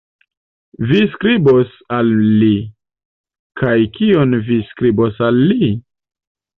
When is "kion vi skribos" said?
4.01-5.25